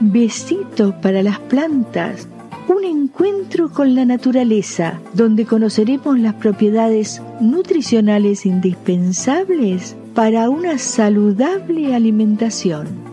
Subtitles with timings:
[0.00, 2.28] Besitos para las plantas.
[2.68, 13.07] Un encuentro con la naturaleza, donde conoceremos las propiedades nutricionales indispensables para una saludable alimentación.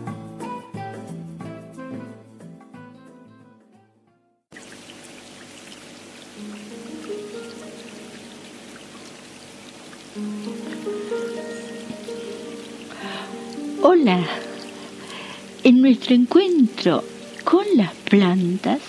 [15.86, 17.04] Nuestro encuentro
[17.44, 18.80] con las plantas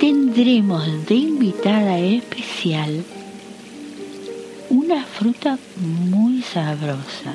[0.00, 3.04] tendremos de invitada especial
[4.70, 7.34] una fruta muy sabrosa,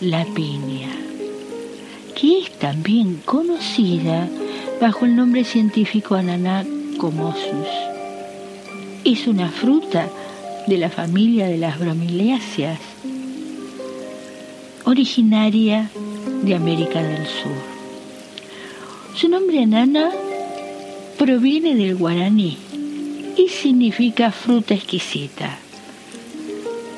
[0.00, 0.88] la piña,
[2.18, 4.26] que es también conocida
[4.80, 6.64] bajo el nombre científico Ananá
[6.96, 7.68] comosus.
[9.04, 10.08] Es una fruta
[10.66, 12.80] de la familia de las bromeliáceas
[14.86, 15.90] originaria
[16.44, 17.56] de América del Sur.
[19.14, 20.10] Su nombre enana
[21.18, 22.58] proviene del guaraní
[23.36, 25.58] y significa fruta exquisita.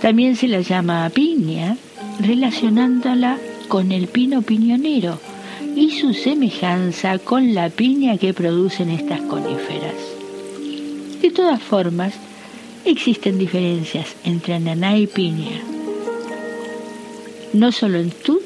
[0.02, 1.76] También se la llama piña,
[2.20, 3.38] relacionándola
[3.68, 5.18] con el pino piñonero
[5.74, 9.94] y su semejanza con la piña que producen estas coníferas.
[11.22, 12.14] De todas formas,
[12.84, 15.62] existen diferencias entre ananá y piña
[17.56, 18.40] no solo en su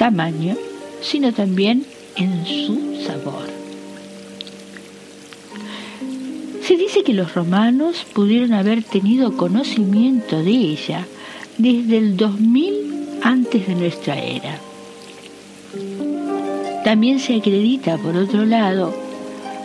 [0.00, 0.56] tamaño,
[1.02, 1.84] sino también
[2.16, 3.46] en su sabor.
[6.62, 11.06] Se dice que los romanos pudieron haber tenido conocimiento de ella
[11.58, 14.58] desde el 2000 antes de nuestra era.
[16.82, 18.94] También se acredita, por otro lado,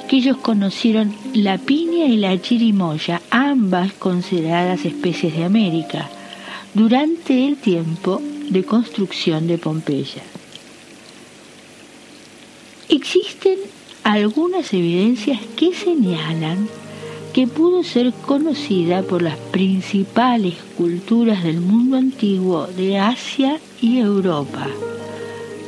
[0.09, 6.09] que ellos conocieron la piña y la chirimoya, ambas consideradas especies de América,
[6.73, 10.23] durante el tiempo de construcción de Pompeya.
[12.89, 13.57] Existen
[14.03, 16.67] algunas evidencias que señalan
[17.33, 24.67] que pudo ser conocida por las principales culturas del mundo antiguo de Asia y Europa,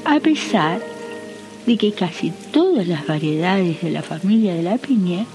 [0.06, 0.82] a pesar
[1.66, 5.26] de que casi todas las variedades de la familia de la piña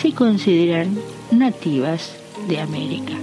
[0.00, 0.98] se consideran
[1.30, 2.16] nativas
[2.48, 3.14] de América.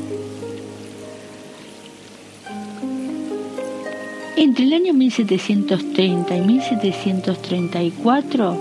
[4.40, 8.58] Entre el año 1730 y 1734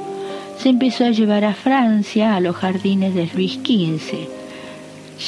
[0.59, 4.27] se empezó a llevar a Francia a los jardines de Luis XV,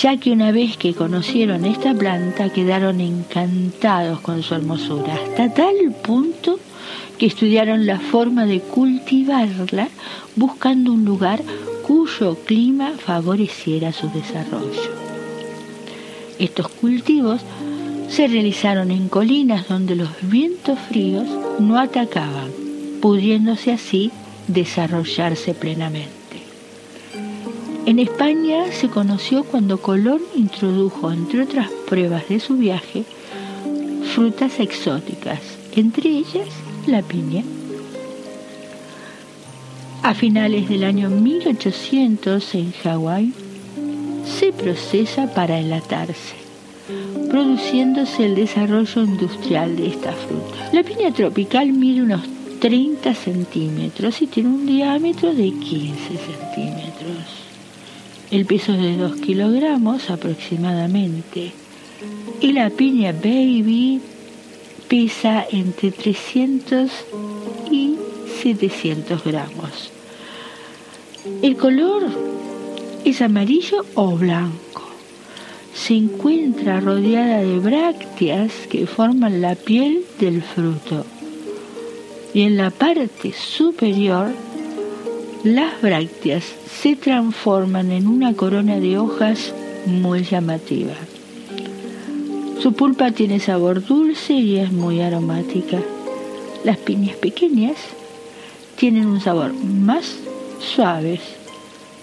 [0.03, 5.77] ya que una vez que conocieron esta planta quedaron encantados con su hermosura, hasta tal
[6.03, 6.59] punto
[7.17, 9.87] que estudiaron la forma de cultivarla
[10.35, 11.41] buscando un lugar
[11.87, 14.99] cuyo clima favoreciera su desarrollo.
[16.41, 17.41] Estos cultivos
[18.11, 21.27] se realizaron en colinas donde los vientos fríos
[21.61, 22.51] no atacaban,
[23.01, 24.11] pudiéndose así
[24.49, 26.11] desarrollarse plenamente.
[27.87, 33.05] En España se conoció cuando Colón introdujo, entre otras pruebas de su viaje,
[34.13, 35.41] frutas exóticas,
[35.77, 36.49] entre ellas
[36.87, 37.45] la piña.
[40.03, 43.33] A finales del año 1800 en Hawái
[44.25, 46.50] se procesa para enlatarse
[47.31, 50.71] produciéndose el desarrollo industrial de esta fruta.
[50.73, 52.23] La piña tropical mide unos
[52.59, 57.25] 30 centímetros y tiene un diámetro de 15 centímetros.
[58.31, 61.53] El peso es de 2 kilogramos aproximadamente.
[62.41, 64.01] Y la piña baby
[64.89, 66.91] pesa entre 300
[67.71, 67.95] y
[68.43, 69.93] 700 gramos.
[71.43, 72.09] El color
[73.05, 74.90] es amarillo o blanco
[75.87, 81.07] se encuentra rodeada de brácteas que forman la piel del fruto.
[82.35, 84.29] Y en la parte superior,
[85.43, 89.55] las brácteas se transforman en una corona de hojas
[89.87, 90.93] muy llamativa.
[92.61, 95.79] Su pulpa tiene sabor dulce y es muy aromática.
[96.63, 97.77] Las piñas pequeñas
[98.77, 100.15] tienen un sabor más
[100.61, 101.21] suaves,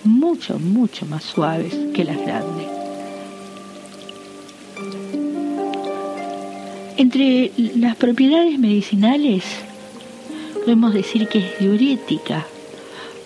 [0.03, 2.76] mucho, mucho más suaves que las grandes.
[6.97, 9.43] Entre las propiedades medicinales,
[10.63, 12.47] podemos decir que es diurética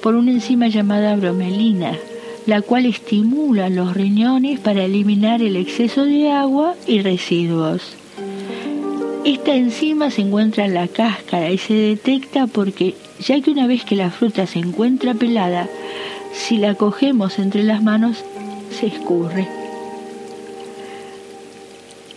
[0.02, 1.98] por una enzima llamada bromelina,
[2.46, 7.94] la cual estimula los riñones para eliminar el exceso de agua y residuos.
[9.24, 13.86] Esta enzima se encuentra en la cáscara y se detecta porque, ya que una vez
[13.86, 15.70] que la fruta se encuentra pelada,
[16.34, 18.26] si la cogemos entre las manos,
[18.78, 19.61] se escurre.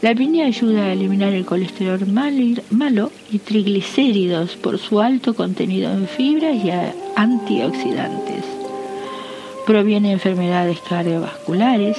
[0.04, 6.06] La piña ayuda a eliminar el colesterol malo y triglicéridos por su alto contenido en
[6.06, 6.70] fibras y
[7.16, 8.44] antioxidantes.
[9.66, 11.96] Proviene de enfermedades cardiovasculares,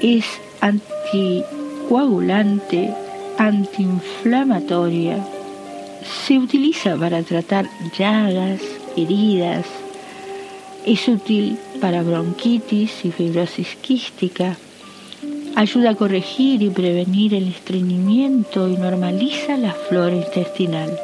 [0.00, 0.24] es
[0.60, 2.94] anticoagulante,
[3.38, 5.18] antiinflamatoria.
[6.26, 7.66] Se utiliza para tratar
[7.98, 8.60] llagas,
[8.96, 9.66] heridas.
[10.86, 14.56] Es útil para bronquitis y fibrosis quística.
[15.54, 20.98] Ayuda a corregir y prevenir el estreñimiento y normaliza la flora intestinal.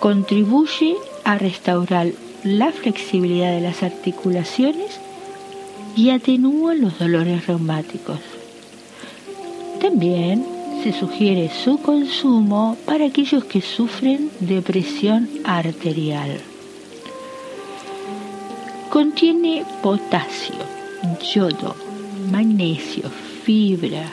[0.00, 2.08] Contribuye a restaurar
[2.44, 5.00] la flexibilidad de las articulaciones
[5.96, 8.18] y atenúa los dolores reumáticos.
[9.80, 10.44] También
[10.82, 16.38] se sugiere su consumo para aquellos que sufren de presión arterial.
[18.90, 20.54] Contiene potasio,
[21.34, 21.83] yodo,
[22.30, 23.10] magnesio,
[23.44, 24.10] fibra,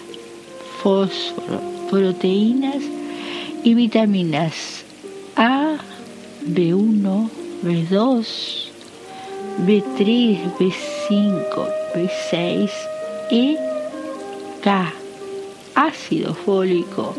[0.81, 2.83] fósforo, proteínas
[3.63, 4.83] y vitaminas
[5.35, 5.77] A,
[6.47, 7.29] B1,
[7.63, 8.71] B2,
[9.65, 12.69] B3, B5, B6,
[13.31, 13.57] E,
[14.63, 14.93] K,
[15.75, 17.13] ácido fólico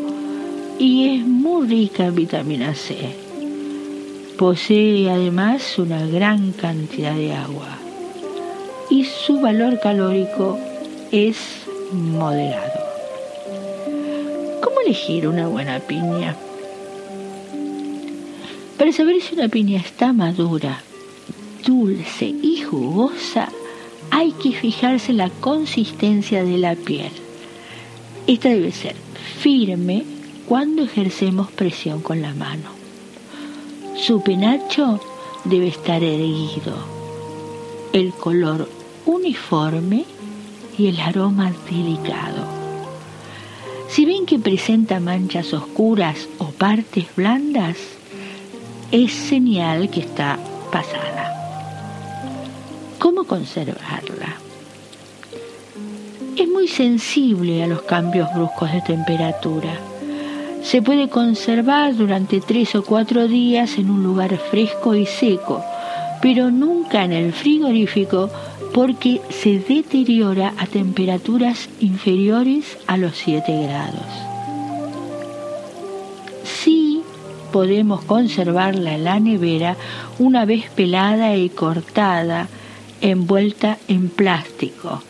[0.79, 3.15] y es muy rica en vitamina C.
[4.37, 7.77] Posee además una gran cantidad de agua
[8.89, 10.59] y su valor calórico
[11.13, 11.37] es
[11.91, 12.81] moderado.
[14.63, 16.35] ¿Cómo elegir una buena piña?
[18.79, 20.81] Para saber si una piña está madura,
[21.63, 23.49] dulce y jugosa,
[24.09, 27.11] hay que fijarse en la consistencia de la piel.
[28.25, 28.95] Esta debe ser
[29.39, 30.05] firme
[30.47, 32.69] cuando ejercemos presión con la mano.
[33.95, 34.99] Su penacho
[35.43, 36.73] debe estar erguido.
[37.93, 38.67] El color
[39.05, 40.05] uniforme
[40.77, 42.45] y el aroma delicado.
[43.89, 47.77] Si ven que presenta manchas oscuras o partes blandas,
[48.91, 50.39] es señal que está
[50.71, 51.31] pasada.
[52.99, 54.37] ¿Cómo conservarla?
[56.35, 59.77] Es muy sensible a los cambios bruscos de temperatura.
[60.63, 65.63] Se puede conservar durante tres o cuatro días en un lugar fresco y seco,
[66.23, 68.31] pero nunca en el frigorífico
[68.73, 74.33] porque se deteriora a temperaturas inferiores a los 7 grados.
[77.53, 79.77] podemos conservarla en la nevera
[80.17, 82.47] una vez pelada y cortada,
[82.99, 85.03] envuelta en plástico,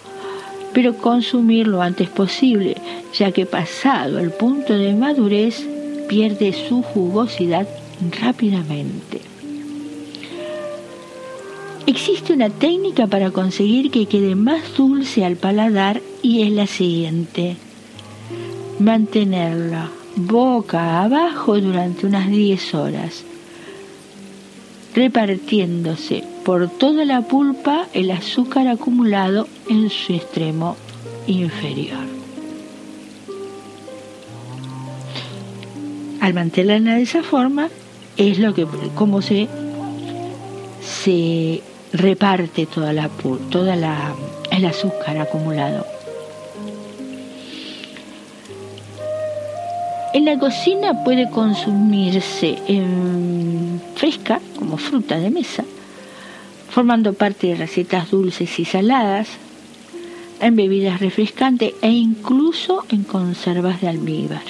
[0.74, 2.76] pero consumir lo antes posible,
[3.18, 5.66] ya que pasado el punto de madurez
[6.10, 7.66] pierde su jugosidad
[8.22, 9.33] rápidamente.
[11.86, 17.58] Existe una técnica para conseguir que quede más dulce al paladar y es la siguiente.
[18.80, 23.26] Mantenerla boca abajo durante unas 10 horas,
[24.96, 30.78] repartiéndose por toda la pulpa el azúcar acumulado en su extremo
[31.28, 32.06] inferior.
[36.22, 37.68] Al mantenerla de esa forma
[38.16, 38.66] es lo que
[38.96, 39.50] como se
[41.04, 41.62] se
[41.94, 43.10] reparte toda la
[43.50, 44.14] toda la
[44.52, 45.86] el azúcar acumulado.
[50.14, 52.58] En la cocina puede consumirse
[53.96, 55.64] fresca, como fruta de mesa,
[56.70, 59.28] formando parte de recetas dulces y saladas,
[60.40, 64.44] en bebidas refrescantes e incluso en conservas de almíbar.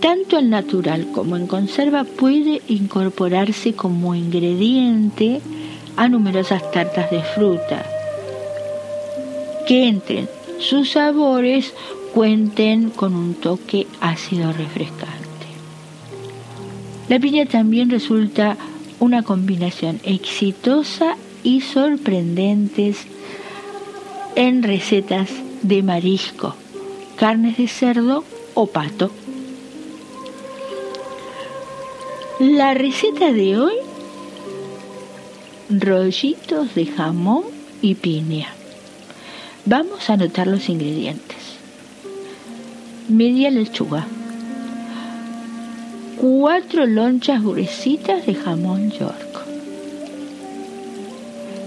[0.00, 5.40] Tanto en natural como en conserva puede incorporarse como ingrediente
[5.96, 7.84] a numerosas tartas de fruta,
[9.66, 11.74] que entre sus sabores
[12.14, 15.26] cuenten con un toque ácido refrescante.
[17.08, 18.56] La piña también resulta
[18.98, 23.06] una combinación exitosa y sorprendentes
[24.34, 25.30] en recetas
[25.62, 26.54] de marisco,
[27.16, 28.24] carnes de cerdo
[28.54, 29.10] o pato.
[32.38, 33.74] La receta de hoy,
[35.68, 37.44] rollitos de jamón
[37.82, 38.48] y piña.
[39.64, 41.36] Vamos a anotar los ingredientes.
[43.08, 44.06] Media lechuga,
[46.20, 49.44] cuatro lonchas gruesitas de jamón york,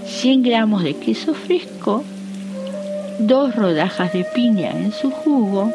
[0.06, 2.02] 100 gramos de queso fresco,
[3.18, 5.72] dos rodajas de piña en su jugo,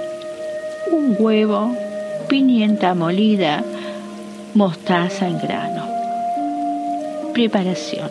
[0.91, 1.75] un huevo,
[2.27, 3.63] pimienta molida,
[4.53, 5.84] mostaza en grano.
[7.35, 8.09] Preparación.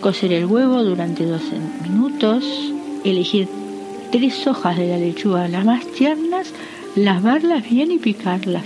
[0.00, 1.44] Cocer el huevo durante 12
[1.82, 2.44] minutos,
[3.02, 3.48] elegir
[4.12, 6.52] tres hojas de la lechuga, las más tiernas,
[6.94, 8.62] lavarlas bien y picarlas.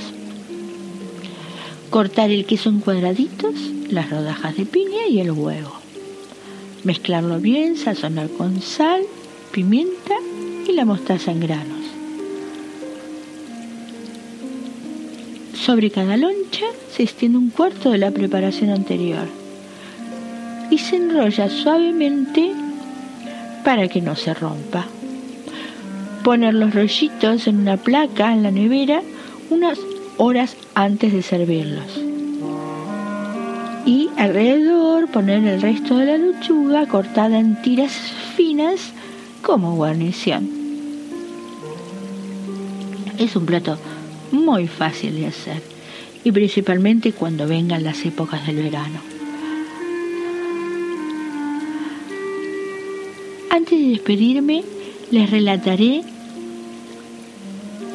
[1.88, 3.54] Cortar el queso en cuadraditos,
[3.88, 5.72] las rodajas de piña y el huevo.
[6.82, 9.04] Mezclarlo bien, sazonar con sal,
[9.52, 10.16] pimienta
[10.68, 11.73] y la mostaza en granos.
[15.64, 19.26] Sobre cada loncha se extiende un cuarto de la preparación anterior
[20.70, 22.52] y se enrolla suavemente
[23.64, 24.84] para que no se rompa.
[26.22, 29.00] Poner los rollitos en una placa en la nevera
[29.48, 29.78] unas
[30.18, 31.98] horas antes de servirlos.
[33.86, 37.92] Y alrededor poner el resto de la lechuga cortada en tiras
[38.36, 38.92] finas
[39.40, 40.46] como guarnición.
[43.16, 43.78] Es un plato
[44.32, 45.62] muy fácil de hacer
[46.24, 49.00] y principalmente cuando vengan las épocas del verano.
[53.50, 54.64] Antes de despedirme,
[55.10, 56.02] les relataré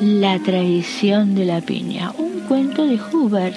[0.02, 3.54] La tradición de la piña, un cuento de Huber,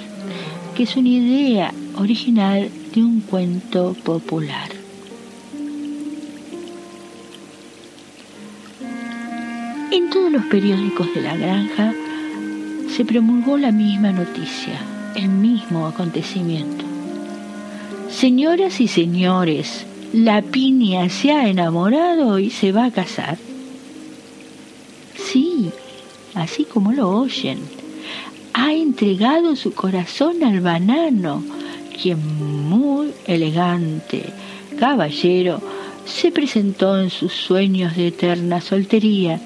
[0.75, 4.71] que es una idea original de un cuento popular.
[9.93, 11.95] En todos los periódicos de la granja
[12.97, 14.79] se promulgó la misma noticia,
[15.15, 16.85] el mismo acontecimiento.
[18.11, 23.39] Señoras y señores, la piña se ha enamorado y se va a casar.
[25.17, 25.71] Sí,
[26.35, 27.61] así como lo oyen,
[28.53, 31.43] ha entregado su corazón al banano,
[32.01, 32.19] quien
[32.69, 34.25] muy elegante,
[34.79, 35.63] caballero,
[36.05, 39.41] se presentó en sus sueños de eterna soltería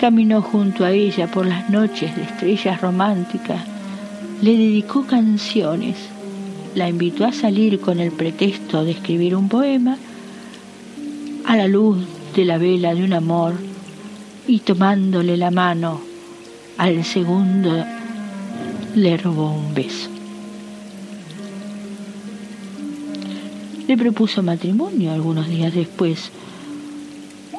[0.00, 3.60] Caminó junto a ella por las noches de estrellas románticas,
[4.40, 5.96] le dedicó canciones,
[6.76, 9.98] la invitó a salir con el pretexto de escribir un poema
[11.44, 11.98] a la luz
[12.36, 13.54] de la vela de un amor
[14.46, 16.00] y tomándole la mano
[16.76, 17.84] al segundo
[18.94, 20.10] le robó un beso.
[23.88, 26.30] Le propuso matrimonio algunos días después,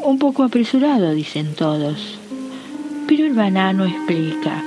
[0.03, 2.18] un poco apresurado, dicen todos.
[3.09, 4.63] Pero el banano explica,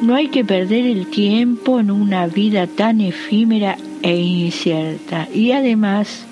[0.00, 5.28] no hay que perder el tiempo en una vida tan efímera e incierta.
[5.34, 6.24] Y además,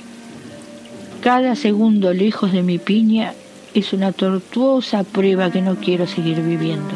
[1.23, 3.35] cada segundo lejos de mi piña
[3.75, 6.95] es una tortuosa prueba que no quiero seguir viviendo,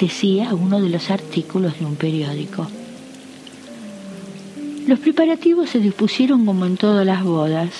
[0.00, 2.66] decía uno de los artículos de un periódico.
[4.88, 7.70] Los preparativos se dispusieron como en todas las bodas,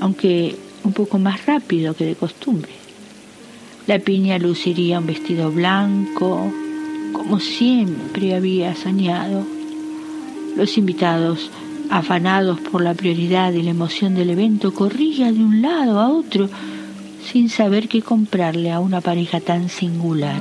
[0.00, 2.83] aunque un poco más rápido que de costumbre.
[3.86, 6.50] La piña luciría un vestido blanco,
[7.12, 9.44] como siempre había soñado.
[10.56, 11.50] Los invitados,
[11.90, 16.48] afanados por la prioridad y la emoción del evento, corrían de un lado a otro
[17.30, 20.40] sin saber qué comprarle a una pareja tan singular.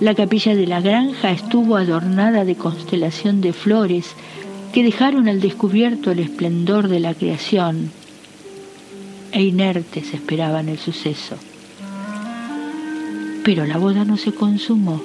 [0.00, 4.14] La capilla de la granja estuvo adornada de constelación de flores
[4.74, 7.90] que dejaron al descubierto el esplendor de la creación
[9.32, 11.36] e inertes esperaban el suceso.
[13.44, 15.02] Pero la boda no se consumó.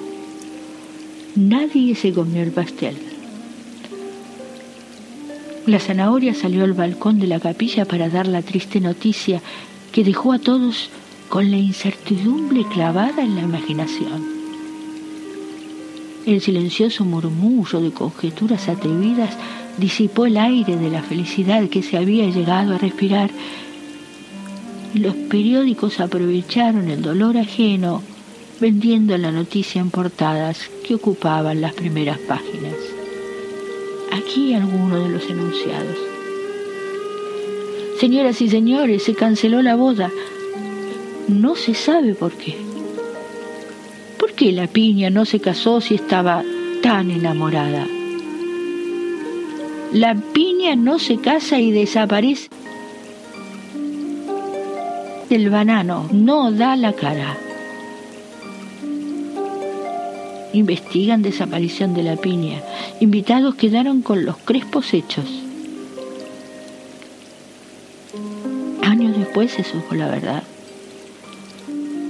[1.34, 2.96] Nadie se comió el pastel.
[5.66, 9.42] La zanahoria salió al balcón de la capilla para dar la triste noticia
[9.92, 10.90] que dejó a todos
[11.28, 14.38] con la incertidumbre clavada en la imaginación.
[16.26, 19.36] El silencioso murmullo de conjeturas atrevidas
[19.78, 23.30] disipó el aire de la felicidad que se había llegado a respirar
[24.94, 28.02] los periódicos aprovecharon el dolor ajeno
[28.60, 32.74] vendiendo la noticia en portadas que ocupaban las primeras páginas.
[34.12, 35.96] Aquí algunos de los enunciados.
[38.00, 40.10] Señoras y señores, se canceló la boda.
[41.28, 42.56] No se sabe por qué.
[44.18, 46.42] ¿Por qué la piña no se casó si estaba
[46.82, 47.86] tan enamorada?
[49.92, 52.48] La piña no se casa y desaparece
[55.34, 57.36] el banano no da la cara.
[60.52, 62.62] Investigan desaparición de la piña.
[63.00, 65.26] Invitados quedaron con los crespos hechos.
[68.82, 70.42] Años después se supo la verdad.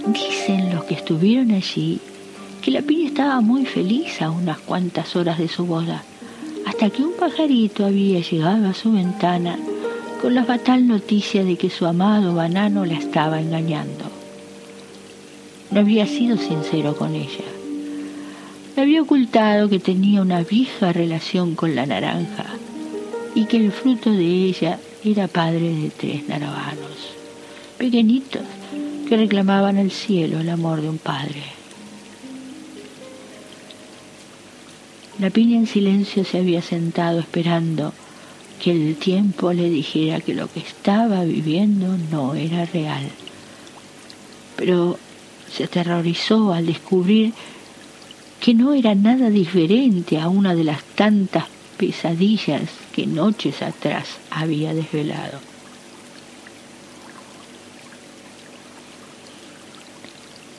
[0.07, 2.01] Dicen los que estuvieron allí
[2.63, 6.03] que la piña estaba muy feliz a unas cuantas horas de su boda,
[6.67, 9.59] hasta que un pajarito había llegado a su ventana
[10.21, 14.05] con la fatal noticia de que su amado banano la estaba engañando.
[15.71, 17.45] No había sido sincero con ella.
[18.75, 22.47] Le había ocultado que tenía una vieja relación con la naranja
[23.35, 27.15] y que el fruto de ella era padre de tres narvanos,
[27.77, 28.43] pequeñitos,
[29.09, 31.43] que reclamaban al cielo el amor de un padre.
[35.19, 37.93] La piña en silencio se había sentado esperando
[38.59, 43.09] que el tiempo le dijera que lo que estaba viviendo no era real.
[44.57, 44.99] Pero
[45.51, 47.33] se aterrorizó al descubrir
[48.41, 51.45] que no era nada diferente a una de las tantas
[51.77, 52.63] pesadillas
[52.93, 55.41] que noches atrás había desvelado.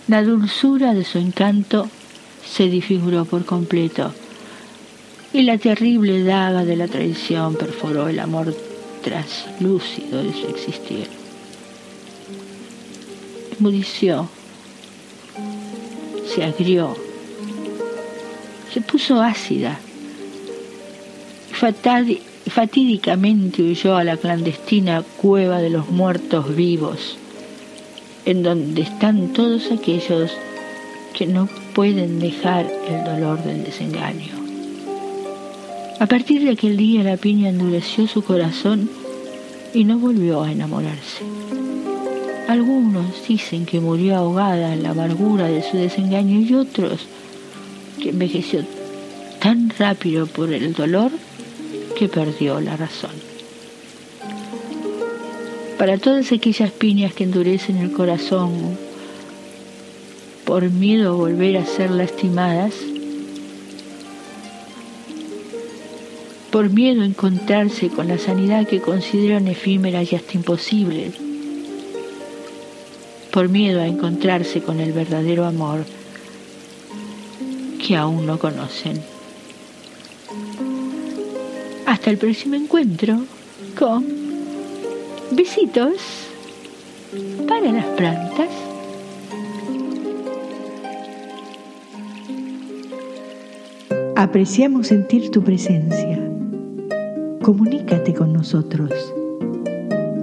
[0.08, 1.88] La dulzura de su encanto
[2.44, 4.14] se disfiguró por completo
[5.34, 8.56] y la terrible daga de la traición perforó el amor
[9.04, 11.08] traslúcido de su existir.
[13.60, 14.30] Mudició,
[16.34, 16.96] se agrió,
[18.74, 19.80] se puso ácida
[22.50, 27.18] fatídicamente huyó a la clandestina cueva de los muertos vivos
[28.26, 30.32] en donde están todos aquellos
[31.14, 34.39] que no pueden dejar el dolor del desengaño.
[36.00, 38.90] A partir de aquel día la piña endureció su corazón
[39.74, 41.24] y no volvió a enamorarse.
[42.48, 47.02] Algunos dicen que murió ahogada en la amargura de su desengaño y otros
[48.02, 48.64] que envejeció
[49.40, 51.12] tan rápido por el dolor
[51.98, 53.30] que perdió la razón
[55.80, 58.52] para todas aquellas piñas que endurecen el corazón
[60.44, 62.74] por miedo a volver a ser lastimadas,
[66.52, 71.12] por miedo a encontrarse con la sanidad que consideran efímera y hasta imposible,
[73.32, 75.86] por miedo a encontrarse con el verdadero amor
[77.86, 79.02] que aún no conocen.
[81.86, 83.20] Hasta el próximo encuentro
[83.78, 84.06] con
[85.32, 85.94] Besitos
[87.48, 88.50] para las plantas.
[94.16, 96.29] Apreciamos sentir tu presencia.
[97.50, 98.94] Comunícate con nosotros.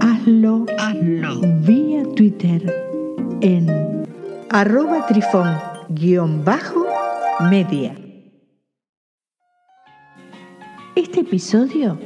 [0.00, 1.40] Hazlo, Hazlo.
[1.66, 2.72] vía Twitter
[3.40, 4.06] en
[4.48, 7.96] arroba trifón-media.
[10.94, 11.98] Este episodio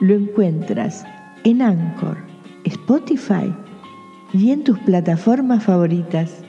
[0.00, 1.06] lo encuentras
[1.44, 2.18] en Anchor
[2.64, 3.50] Spotify
[4.34, 6.45] y en tus plataformas favoritas.